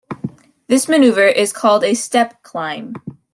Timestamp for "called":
1.53-1.83